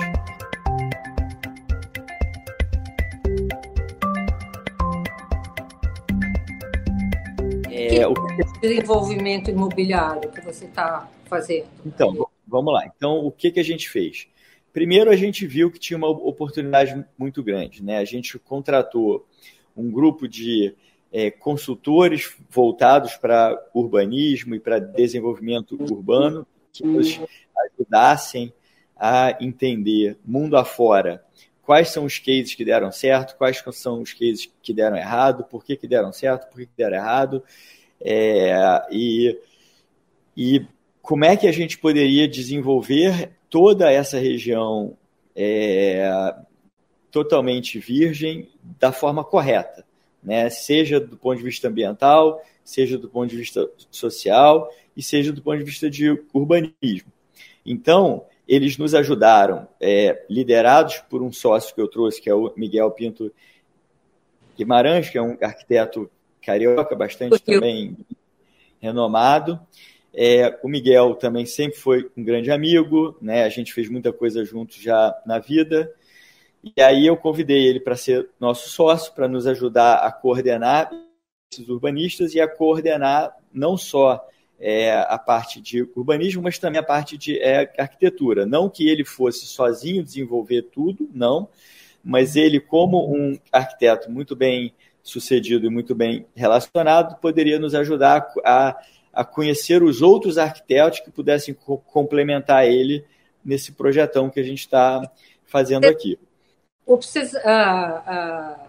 [7.91, 8.13] É, o
[8.61, 11.67] desenvolvimento imobiliário que você está fazendo?
[11.85, 12.85] Então, vamos lá.
[12.85, 14.29] Então, o que, que a gente fez?
[14.71, 17.83] Primeiro, a gente viu que tinha uma oportunidade muito grande.
[17.83, 17.97] Né?
[17.97, 19.27] A gente contratou
[19.75, 20.73] um grupo de
[21.11, 27.19] é, consultores voltados para urbanismo e para desenvolvimento urbano, que nos
[27.73, 28.53] ajudassem
[28.95, 31.21] a entender, mundo afora,
[31.61, 35.65] quais são os cases que deram certo, quais são os cases que deram errado, por
[35.65, 37.43] que, que deram certo, por que, que deram errado,
[38.03, 39.37] é, e,
[40.35, 40.65] e
[41.01, 44.97] como é que a gente poderia desenvolver toda essa região
[45.35, 46.35] é,
[47.11, 49.85] totalmente virgem da forma correta
[50.23, 50.49] né?
[50.49, 55.41] seja do ponto de vista ambiental, seja do ponto de vista social e seja do
[55.41, 57.11] ponto de vista de urbanismo.
[57.65, 62.53] Então, eles nos ajudaram, é, liderados por um sócio que eu trouxe, que é o
[62.55, 63.31] Miguel Pinto
[64.57, 66.09] Guimarães, que é um arquiteto
[66.41, 67.97] carioca, bastante também
[68.79, 69.59] renomado.
[70.13, 73.43] É, o Miguel também sempre foi um grande amigo, né?
[73.43, 75.93] a gente fez muita coisa juntos já na vida.
[76.63, 80.91] E aí eu convidei ele para ser nosso sócio, para nos ajudar a coordenar
[81.51, 84.27] esses urbanistas e a coordenar não só
[84.59, 88.45] é, a parte de urbanismo, mas também a parte de é, arquitetura.
[88.45, 91.49] Não que ele fosse sozinho desenvolver tudo, não,
[92.03, 94.73] mas ele, como um arquiteto muito bem
[95.03, 98.77] sucedido e muito bem relacionado, poderia nos ajudar a,
[99.13, 103.03] a conhecer os outros arquitetos que pudessem complementar ele
[103.43, 105.09] nesse projetão que a gente está
[105.45, 106.17] fazendo aqui
[106.97, 108.67] vocês ah, ah,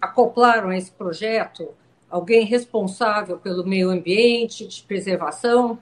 [0.00, 1.68] acoplaram a esse projeto
[2.10, 5.78] alguém responsável pelo meio ambiente, de preservação?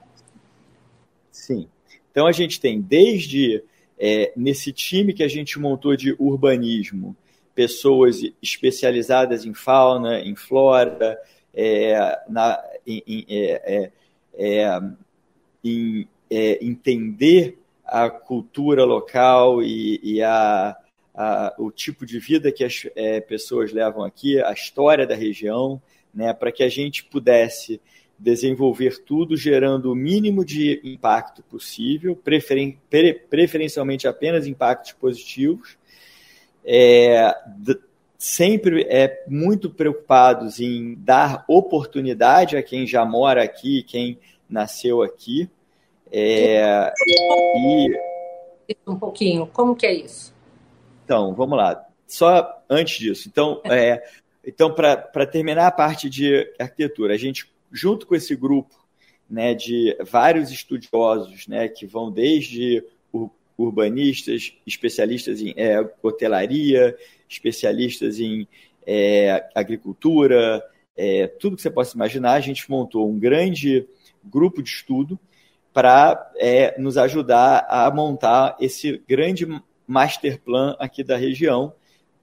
[1.29, 1.67] Sim.
[2.09, 3.63] Então a gente tem desde
[3.99, 7.15] é, nesse time que a gente montou de urbanismo,
[7.53, 11.19] pessoas especializadas em fauna, em flora,
[11.53, 13.91] é, na, em, é,
[14.35, 14.81] é, é
[15.63, 20.75] em é, entender a cultura local e, e a,
[21.13, 22.85] a, o tipo de vida que as
[23.27, 25.81] pessoas levam aqui, a história da região,
[26.13, 27.81] né, para que a gente pudesse
[28.21, 35.75] desenvolver tudo gerando o mínimo de impacto possível, preferen pre preferencialmente apenas impactos positivos,
[36.65, 37.33] é,
[38.17, 44.19] sempre é muito preocupados em dar oportunidade a quem já mora aqui, quem
[44.49, 45.49] nasceu aqui.
[46.11, 47.97] É, e
[48.85, 50.33] um pouquinho, como que é isso?
[51.03, 51.85] Então, vamos lá.
[52.07, 53.27] Só antes disso.
[53.27, 54.03] Então, é,
[54.45, 58.75] então para terminar a parte de arquitetura, a gente, junto com esse grupo
[59.29, 62.83] né, de vários estudiosos né, que vão desde
[63.61, 66.95] urbanistas, especialistas em é, hotelaria,
[67.29, 68.47] especialistas em
[68.85, 70.63] é, agricultura,
[70.95, 73.87] é, tudo que você possa imaginar, a gente montou um grande
[74.23, 75.19] grupo de estudo
[75.73, 79.47] para é, nos ajudar a montar esse grande
[79.87, 81.73] master plan aqui da região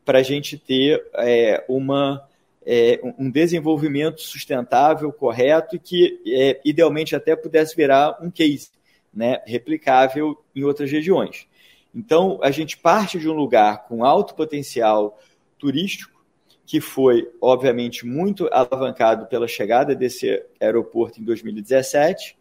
[0.05, 2.27] para a gente ter é, uma,
[2.65, 8.71] é, um desenvolvimento sustentável, correto e que é, idealmente até pudesse virar um case
[9.13, 11.47] né, replicável em outras regiões.
[11.95, 15.19] Então, a gente parte de um lugar com alto potencial
[15.59, 16.19] turístico,
[16.67, 22.37] que foi, obviamente, muito alavancado pela chegada desse aeroporto em 2017,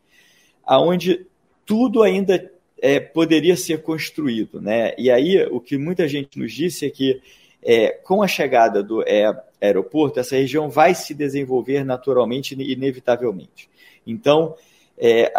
[0.66, 1.26] aonde
[1.66, 4.62] tudo ainda é, poderia ser construído.
[4.62, 4.94] Né?
[4.98, 7.22] E aí, o que muita gente nos disse é que,
[7.64, 13.70] é, com a chegada do é, aeroporto, essa região vai se desenvolver naturalmente e inevitavelmente.
[14.06, 14.56] Então,
[14.98, 15.32] é,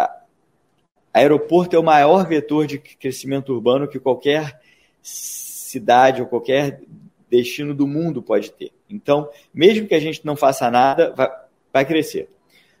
[1.13, 4.59] aeroporto é o maior vetor de crescimento urbano que qualquer
[5.01, 6.81] cidade ou qualquer
[7.29, 8.71] destino do mundo pode ter.
[8.89, 11.29] Então, mesmo que a gente não faça nada, vai,
[11.71, 12.29] vai crescer.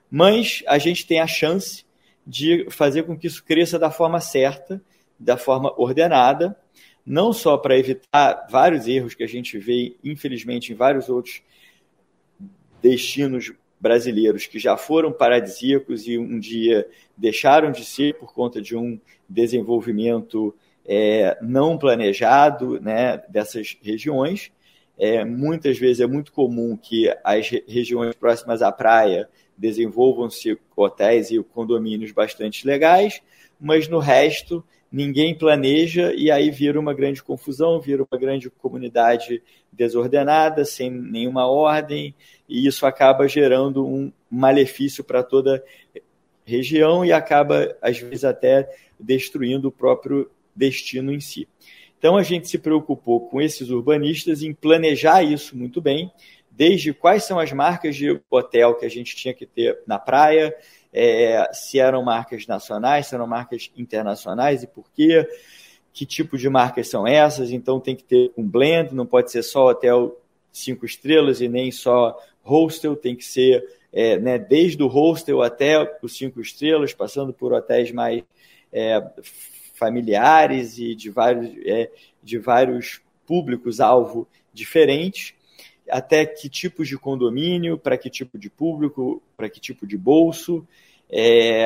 [0.09, 1.85] Mas a gente tem a chance
[2.25, 4.81] de fazer com que isso cresça da forma certa,
[5.19, 6.57] da forma ordenada,
[7.05, 11.41] não só para evitar vários erros que a gente vê, infelizmente, em vários outros
[12.81, 18.75] destinos brasileiros que já foram paradisíacos e um dia deixaram de ser por conta de
[18.75, 20.53] um desenvolvimento
[20.85, 24.51] é, não planejado né, dessas regiões.
[24.97, 31.41] É, muitas vezes é muito comum que as regiões próximas à praia desenvolvam-se hotéis e
[31.41, 33.21] condomínios bastante legais,
[33.59, 39.41] mas no resto ninguém planeja e aí vira uma grande confusão, vira uma grande comunidade
[39.71, 42.15] desordenada, sem nenhuma ordem,
[42.47, 45.63] e isso acaba gerando um malefício para toda
[46.43, 48.67] região e acaba, às vezes, até
[48.99, 51.47] destruindo o próprio destino em si.
[51.97, 56.11] Então, a gente se preocupou com esses urbanistas em planejar isso muito bem,
[56.49, 60.53] desde quais são as marcas de hotel que a gente tinha que ter na praia,
[60.93, 65.27] é, se eram marcas nacionais, se eram marcas internacionais e por quê,
[65.93, 67.51] que tipo de marcas são essas.
[67.51, 70.19] Então tem que ter um blend, não pode ser só hotel
[70.51, 75.97] cinco estrelas e nem só hostel, tem que ser é, né, desde o hostel até
[76.01, 78.23] os cinco estrelas, passando por hotéis mais
[78.71, 79.03] é,
[79.73, 81.89] familiares e de vários, é,
[82.21, 85.33] de vários públicos-alvo diferentes,
[85.89, 90.67] até que tipos de condomínio, para que tipo de público, para que tipo de bolso,
[91.09, 91.65] é,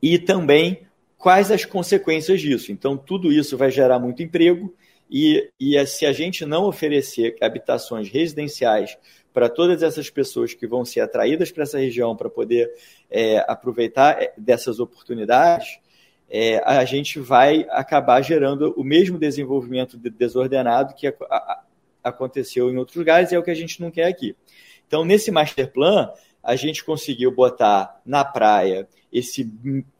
[0.00, 0.82] e também
[1.18, 2.72] quais as consequências disso.
[2.72, 4.74] Então, tudo isso vai gerar muito emprego,
[5.10, 8.96] e, e se a gente não oferecer habitações residenciais
[9.32, 12.70] para todas essas pessoas que vão ser atraídas para essa região para poder
[13.10, 15.78] é, aproveitar é, dessas oportunidades,
[16.30, 21.62] é, a gente vai acabar gerando o mesmo desenvolvimento desordenado que a,
[22.02, 24.36] aconteceu em outros lugares e é o que a gente não quer aqui.
[24.86, 26.10] Então, nesse master plan,
[26.42, 29.50] a gente conseguiu botar na praia esse,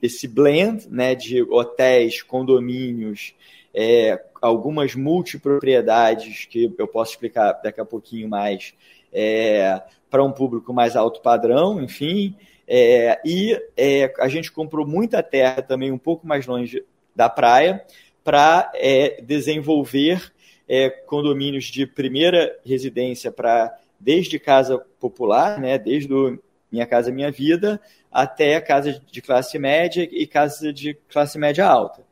[0.02, 3.34] esse blend né, de hotéis, condomínios,
[3.74, 8.74] é, algumas multipropriedades, que eu posso explicar daqui a pouquinho mais,
[9.12, 12.34] é, para um público mais alto padrão, enfim.
[12.66, 16.84] É, e é, a gente comprou muita terra também um pouco mais longe
[17.14, 17.84] da praia
[18.24, 20.32] para é, desenvolver
[20.74, 26.38] é, condomínios de primeira residência para desde casa popular, né, desde o
[26.70, 27.78] Minha Casa Minha Vida,
[28.10, 32.02] até casa de classe média e casa de classe média alta.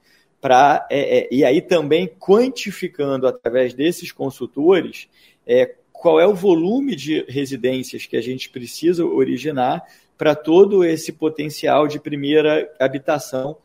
[0.43, 5.09] Pra, é, é, e aí também quantificando através desses consultores
[5.47, 9.83] é, qual é o volume de residências que a gente precisa originar
[10.19, 13.57] para todo esse potencial de primeira habitação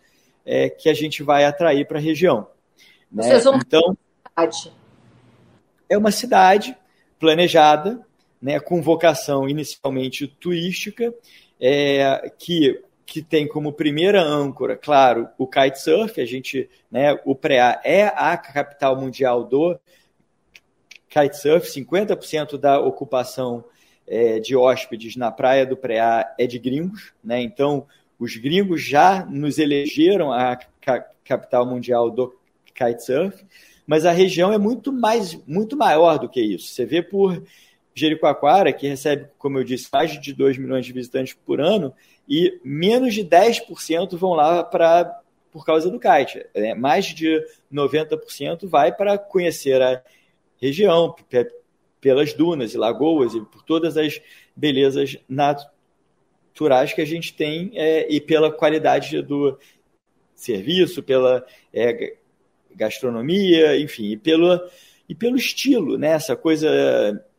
[0.46, 2.48] é, que a gente vai atrair para a região.
[3.12, 3.24] Né?
[3.58, 3.98] Então,
[5.90, 6.76] é uma cidade
[7.20, 8.06] planejada,
[8.42, 11.14] né, com vocação inicialmente turística,
[11.60, 16.20] é, que, que tem como primeira âncora, claro, o kitesurf.
[16.20, 19.80] A gente, né, o PREA é a capital mundial do
[21.10, 23.64] kitesurf, 50% da ocupação
[24.08, 27.42] é, de hóspedes na praia do Preá é de gringos, né?
[27.42, 27.88] Então,
[28.20, 30.58] os gringos já nos elegeram a
[31.24, 32.36] capital mundial do
[32.74, 33.44] kitesurf,
[33.86, 36.68] mas a região é muito mais, muito maior do que isso.
[36.70, 37.44] Você vê por
[37.94, 41.94] Jericoacoara, que recebe, como eu disse, mais de 2 milhões de visitantes por ano,
[42.28, 45.22] e menos de 10% vão lá para
[45.52, 46.46] por causa do kite.
[46.54, 50.04] É, mais de 90% vai para conhecer a
[50.62, 51.16] região,
[52.02, 54.22] pelas dunas e lagoas e por todas as
[54.54, 59.58] belezas naturais que a gente tem é, e pela qualidade do
[60.36, 62.18] serviço, pela é,
[62.76, 64.60] gastronomia, enfim, e pelo,
[65.08, 66.10] e pelo estilo, né?
[66.10, 66.70] essa coisa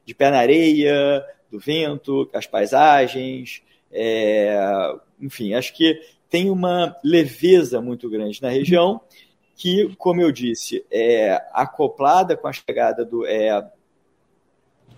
[0.05, 4.59] de pé na areia, do vento, as paisagens, é,
[5.21, 9.01] enfim, acho que tem uma leveza muito grande na região
[9.57, 13.67] que, como eu disse, é acoplada com a chegada do é,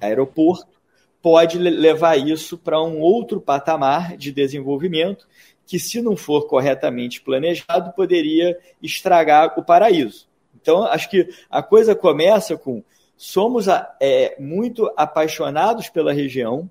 [0.01, 0.79] aeroporto,
[1.23, 5.29] pode levar isso para um outro patamar de desenvolvimento
[5.69, 10.27] que, se não for corretamente planejado, poderia estragar o paraíso.
[10.57, 12.83] Então, acho que a coisa começa com
[13.19, 13.67] somos
[14.01, 16.71] é, muito apaixonados pela região,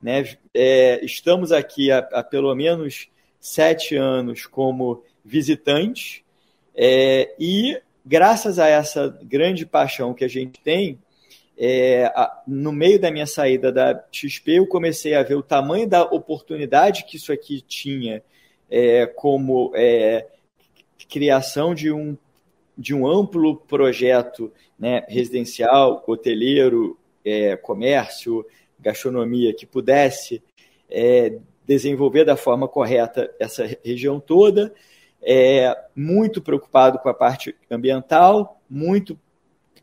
[0.00, 0.36] né?
[0.54, 3.08] É, estamos aqui há, há, pelo menos
[3.40, 6.22] sete anos como visitantes,
[6.72, 11.00] é, e graças a essa grande paixão que a gente tem,
[11.58, 12.12] é,
[12.46, 17.04] no meio da minha saída da XP, eu comecei a ver o tamanho da oportunidade
[17.04, 18.22] que isso aqui tinha
[18.70, 20.26] é, como é,
[21.08, 22.16] criação de um,
[22.76, 28.44] de um amplo projeto né, residencial, hoteleiro, é, comércio,
[28.78, 30.42] gastronomia, que pudesse
[30.90, 34.74] é, desenvolver da forma correta essa região toda.
[35.22, 39.18] É, muito preocupado com a parte ambiental, muito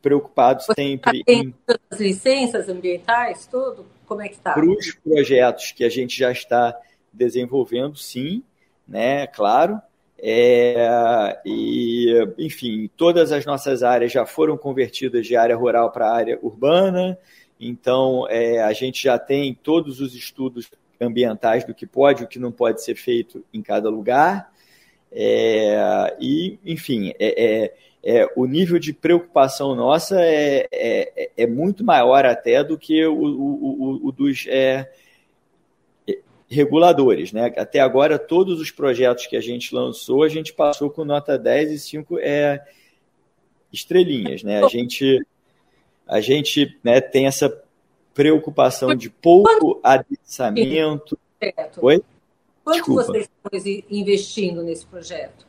[0.03, 1.55] preocupado Você sempre tem em
[1.89, 3.85] as licenças ambientais, tudo?
[4.05, 4.53] Como é que está?
[4.53, 6.77] Para os projetos que a gente já está
[7.11, 8.43] desenvolvendo, sim,
[8.85, 9.25] né?
[9.25, 9.81] Claro.
[10.19, 16.39] É, e, enfim, todas as nossas áreas já foram convertidas de área rural para área
[16.41, 17.17] urbana,
[17.59, 22.27] então é, a gente já tem todos os estudos ambientais do que pode e o
[22.27, 24.51] que não pode ser feito em cada lugar.
[25.11, 27.73] É, e, enfim, é,
[28.03, 33.13] é, o nível de preocupação nossa é, é, é, muito maior até do que o,
[33.13, 34.91] o, o, o dos é,
[36.49, 37.31] reguladores.
[37.31, 37.53] Né?
[37.55, 41.71] Até agora, todos os projetos que a gente lançou, a gente passou com nota 10
[41.71, 42.61] e 5 é,
[43.71, 44.43] estrelinhas.
[44.43, 44.61] Né?
[44.63, 45.25] A gente,
[46.05, 47.57] a gente né, tem essa
[48.13, 51.17] preocupação de pouco adensamento.
[51.77, 52.03] Oi?
[52.65, 53.03] Quanto Desculpa.
[53.03, 55.45] vocês estão investindo nesse projeto?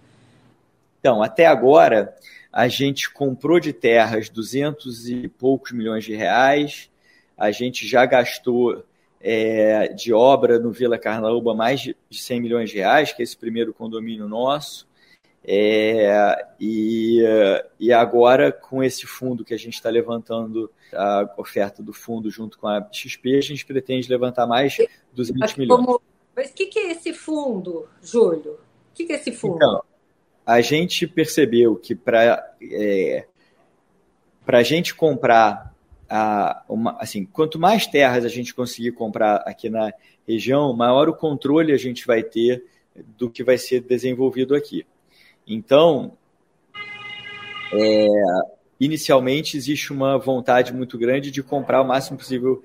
[0.98, 2.16] Então, até agora,
[2.54, 6.88] a gente comprou de terras 200 e poucos milhões de reais,
[7.36, 8.84] a gente já gastou
[9.20, 13.36] é, de obra no Vila Carnaúba mais de 100 milhões de reais, que é esse
[13.36, 14.86] primeiro condomínio nosso.
[15.44, 17.24] É, e,
[17.80, 22.56] e agora, com esse fundo que a gente está levantando, a oferta do fundo junto
[22.56, 24.76] com a XP, a gente pretende levantar mais
[25.12, 25.84] 200 milhões.
[25.84, 26.00] Como...
[26.36, 28.52] Mas o que, que, é esse fundo, Júlio?
[28.52, 29.56] O que, que, é esse fundo?
[29.56, 29.82] Então,
[30.46, 33.26] a gente percebeu que para é,
[34.46, 35.74] a gente comprar
[36.08, 39.92] a, uma, assim, quanto mais terras a gente conseguir comprar aqui na
[40.26, 42.64] região, maior o controle a gente vai ter
[43.18, 44.86] do que vai ser desenvolvido aqui.
[45.46, 46.12] Então,
[47.72, 48.06] é,
[48.78, 52.62] inicialmente existe uma vontade muito grande de comprar o máximo possível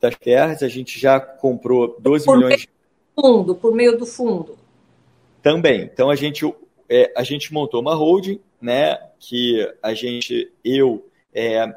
[0.00, 0.62] das terras.
[0.62, 2.66] A gente já comprou 12 por milhões.
[2.66, 2.68] Meio
[3.16, 4.58] do fundo, por meio do fundo.
[5.42, 5.82] Também.
[5.82, 6.44] Então a gente,
[6.88, 8.98] é, a gente montou uma holding, né?
[9.18, 11.74] Que a gente, eu é,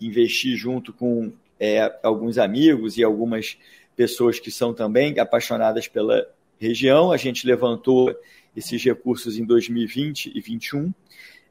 [0.00, 3.58] investi junto com é, alguns amigos e algumas
[3.94, 6.26] pessoas que são também apaixonadas pela
[6.58, 7.12] região.
[7.12, 8.14] A gente levantou
[8.56, 10.92] esses recursos em 2020 e 2021.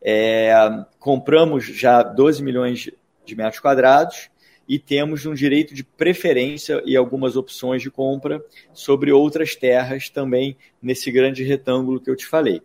[0.02, 0.54] É,
[1.00, 2.90] compramos já 12 milhões
[3.26, 4.30] de metros quadrados
[4.68, 8.44] e temos um direito de preferência e algumas opções de compra
[8.74, 12.62] sobre outras terras também nesse grande retângulo que eu te falei.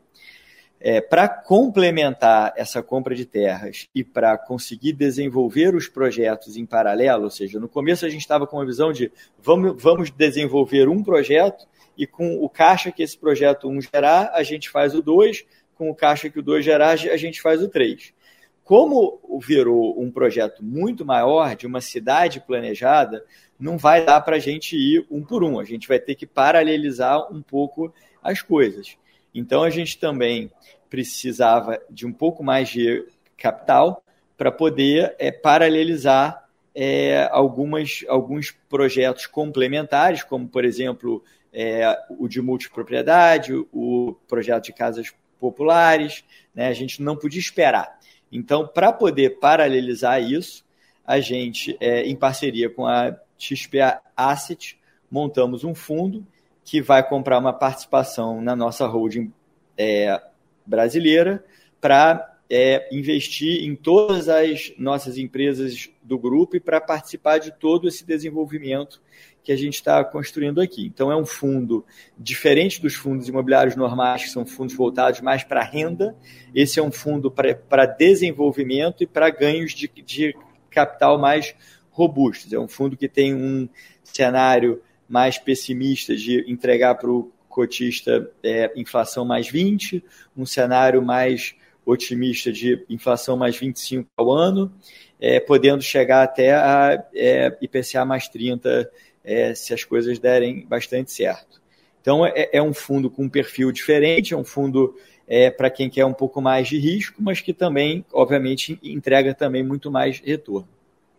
[0.80, 7.24] É, para complementar essa compra de terras e para conseguir desenvolver os projetos em paralelo,
[7.24, 9.10] ou seja, no começo a gente estava com a visão de
[9.42, 11.66] vamos, vamos desenvolver um projeto
[11.96, 15.90] e com o caixa que esse projeto 1 gerar, a gente faz o 2, com
[15.90, 18.14] o caixa que o 2 gerar, a gente faz o 3.
[18.62, 23.24] Como virou um projeto muito maior, de uma cidade planejada,
[23.58, 26.26] não vai dar para a gente ir um por um, a gente vai ter que
[26.26, 28.96] paralelizar um pouco as coisas.
[29.34, 30.50] Então a gente também
[30.88, 33.06] precisava de um pouco mais de
[33.36, 34.02] capital
[34.36, 41.22] para poder é, paralelizar é, algumas, alguns projetos complementares, como, por exemplo,
[41.52, 46.24] é, o de multipropriedade, o projeto de casas populares,
[46.54, 46.68] né?
[46.68, 47.98] a gente não podia esperar.
[48.30, 50.64] Então, para poder paralelizar isso,
[51.04, 53.78] a gente, é, em parceria com a XP
[54.16, 54.78] Asset,
[55.10, 56.24] montamos um fundo
[56.68, 59.32] que vai comprar uma participação na nossa holding
[59.74, 60.20] é,
[60.66, 61.42] brasileira
[61.80, 67.88] para é, investir em todas as nossas empresas do grupo e para participar de todo
[67.88, 69.00] esse desenvolvimento
[69.42, 70.84] que a gente está construindo aqui.
[70.84, 71.86] Então, é um fundo
[72.18, 76.14] diferente dos fundos imobiliários normais, que são fundos voltados mais para renda.
[76.54, 80.36] Esse é um fundo para desenvolvimento e para ganhos de, de
[80.68, 81.54] capital mais
[81.90, 82.52] robustos.
[82.52, 83.66] É um fundo que tem um
[84.04, 90.04] cenário mais pessimista de entregar para o cotista é, inflação mais 20,
[90.36, 94.72] um cenário mais otimista de inflação mais 25 ao ano,
[95.18, 98.90] é, podendo chegar até a é, IPCA mais 30
[99.24, 101.60] é, se as coisas derem bastante certo.
[102.00, 104.94] Então, é, é um fundo com um perfil diferente, é um fundo
[105.26, 109.62] é, para quem quer um pouco mais de risco, mas que também, obviamente, entrega também
[109.62, 110.68] muito mais retorno.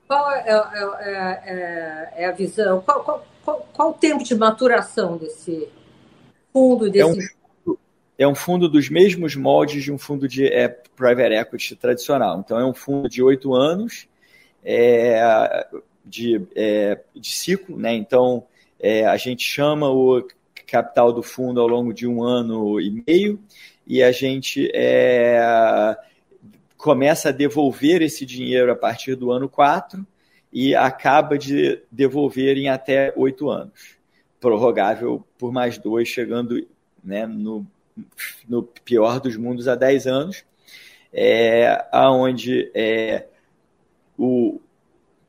[0.07, 2.81] Qual é, a visão?
[2.81, 5.67] Qual, qual, qual, qual, o tempo de maturação desse
[6.53, 6.89] fundo?
[6.89, 7.33] Desse...
[7.65, 7.75] Um,
[8.17, 12.39] é um, fundo dos mesmos moldes de um fundo de é, private equity tradicional.
[12.39, 14.07] Então, é um fundo de oito anos,
[14.63, 15.65] é,
[16.05, 17.93] de, é, de ciclo, né?
[17.93, 18.43] Então
[18.79, 20.27] é, a gente chama o
[20.67, 23.39] capital do fundo ao longo de um ano e meio
[23.87, 25.95] e a gente é,
[26.77, 30.05] começa a devolver esse dinheiro a partir do ano 4
[30.51, 33.97] e acaba de devolver em até oito anos,
[34.39, 36.67] prorrogável por mais dois, chegando
[37.03, 37.65] né, no,
[38.47, 40.43] no pior dos mundos a 10 anos,
[41.13, 43.27] é, aonde é,
[44.17, 44.59] o,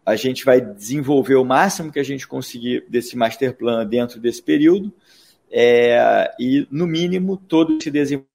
[0.05, 4.43] a gente vai desenvolver o máximo que a gente conseguir desse master plan dentro desse
[4.43, 4.93] período,
[5.51, 8.30] é, e, no mínimo, todo esse desenvolvimento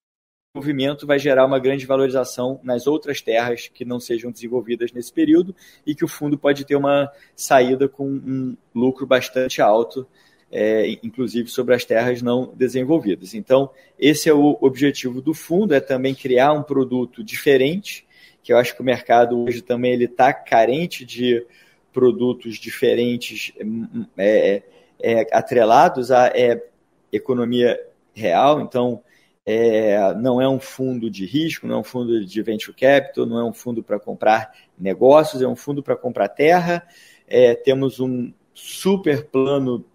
[1.06, 5.96] vai gerar uma grande valorização nas outras terras que não sejam desenvolvidas nesse período e
[5.96, 10.08] que o fundo pode ter uma saída com um lucro bastante alto,
[10.52, 13.34] é, inclusive sobre as terras não desenvolvidas.
[13.34, 18.06] Então, esse é o objetivo do fundo, é também criar um produto diferente,
[18.44, 21.46] que eu acho que o mercado hoje também ele está carente de
[21.92, 23.54] produtos diferentes
[24.18, 24.62] é,
[25.02, 26.62] é, atrelados à é,
[27.12, 27.80] economia
[28.14, 28.62] real.
[28.62, 29.02] Então,
[29.46, 33.40] é, não é um fundo de risco, não é um fundo de venture capital, não
[33.40, 36.86] é um fundo para comprar negócios, é um fundo para comprar terra.
[37.28, 39.86] É, temos um super plano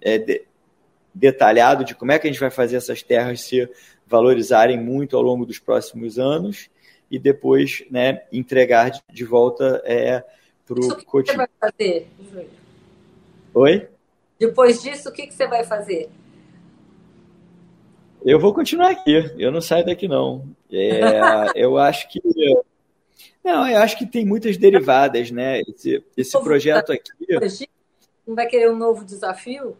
[0.00, 0.42] é, de,
[1.14, 3.68] detalhado de como é que a gente vai fazer essas terras se
[4.06, 6.68] valorizarem muito ao longo dos próximos anos.
[7.08, 10.24] e depois né, entregar de volta é,
[10.66, 11.14] para o cotidiano.
[11.14, 12.50] O que você vai fazer, Júlio?
[13.54, 13.88] Oi?
[14.38, 16.10] Depois disso, o que, que você vai fazer?
[18.24, 20.48] Eu vou continuar aqui, eu não saio daqui não.
[20.70, 21.00] É,
[21.54, 22.20] eu acho que
[23.46, 25.60] não, eu acho que tem muitas derivadas, né?
[25.60, 27.12] Esse, esse projeto aqui.
[28.26, 29.76] Não vai querer um novo desafio?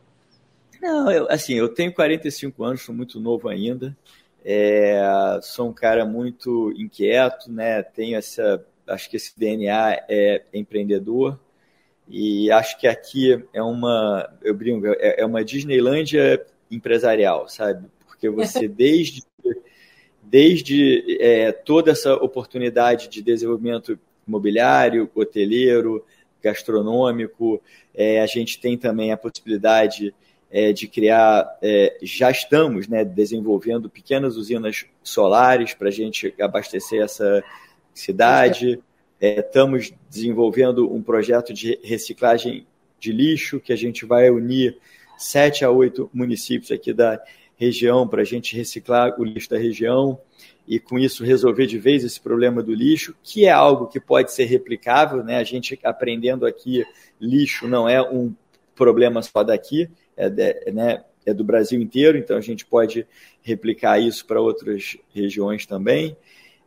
[0.81, 3.97] Não, eu, assim, eu tenho 45 anos, sou muito novo ainda.
[4.45, 5.01] É,
[5.43, 7.83] sou um cara muito inquieto, né?
[7.83, 11.37] Tenho essa, acho que esse DNA é empreendedor
[12.09, 17.89] e acho que aqui é uma, eu brinco, é, é uma Disneylândia empresarial, sabe?
[18.17, 19.23] Porque você desde
[20.23, 23.97] desde é, toda essa oportunidade de desenvolvimento
[24.27, 26.05] imobiliário, hoteleiro,
[26.43, 27.63] gastronômico,
[27.95, 30.13] é, a gente tem também a possibilidade
[30.51, 37.03] é, de criar, é, já estamos né, desenvolvendo pequenas usinas solares para a gente abastecer
[37.03, 37.43] essa
[37.95, 38.81] cidade.
[39.21, 42.67] É, estamos desenvolvendo um projeto de reciclagem
[42.99, 44.77] de lixo que a gente vai unir
[45.17, 47.21] sete a oito municípios aqui da
[47.57, 50.19] região para a gente reciclar o lixo da região
[50.69, 54.33] e com isso resolver de vez esse problema do lixo, que é algo que pode
[54.33, 55.39] ser replicável, né?
[55.39, 56.85] A gente aprendendo aqui,
[57.21, 58.35] lixo não é um
[58.75, 63.07] problema só daqui, é, de, né, é do Brasil inteiro, então a gente pode
[63.43, 66.17] replicar isso para outras regiões também.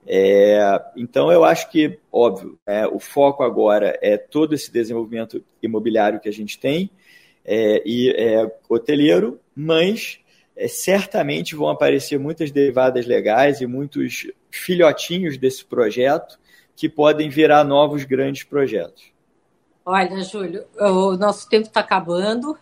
[0.07, 0.59] É,
[0.95, 6.29] então eu acho que, óbvio, é, o foco agora é todo esse desenvolvimento imobiliário que
[6.29, 6.89] a gente tem
[7.45, 10.19] é, e é, hoteleiro, mas
[10.55, 16.39] é, certamente vão aparecer muitas derivadas legais e muitos filhotinhos desse projeto
[16.75, 19.11] que podem virar novos grandes projetos.
[19.85, 22.57] Olha, Júlio, o nosso tempo está acabando.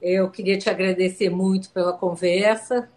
[0.00, 2.88] Eu queria te agradecer muito pela conversa.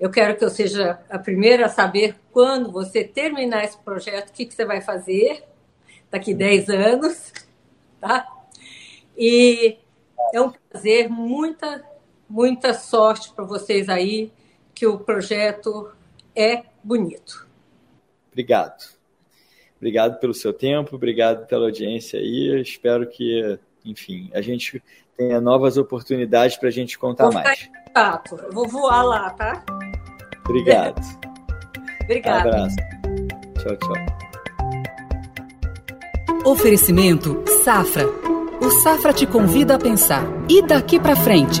[0.00, 4.32] Eu quero que eu seja a primeira a saber quando você terminar esse projeto, o
[4.32, 5.44] que, que você vai fazer
[6.10, 7.32] daqui 10 anos.
[8.00, 8.26] Tá?
[9.16, 9.78] E
[10.32, 11.84] é um prazer, muita
[12.28, 14.30] muita sorte para vocês aí,
[14.74, 15.90] que o projeto
[16.34, 17.46] é bonito.
[18.30, 18.98] Obrigado.
[19.76, 22.60] Obrigado pelo seu tempo, obrigado pela audiência aí.
[22.60, 24.82] Espero que, enfim, a gente
[25.16, 27.68] tenha novas oportunidades para a gente contar vou mais.
[27.86, 28.36] Contato.
[28.36, 29.64] Eu vou voar lá, tá?
[30.48, 31.00] Obrigado.
[32.04, 32.48] Obrigada.
[32.48, 32.76] Um abraço.
[33.58, 34.18] Tchau, tchau.
[36.44, 38.06] Oferecimento Safra.
[38.60, 40.24] O Safra te convida a pensar.
[40.48, 41.60] E daqui para frente?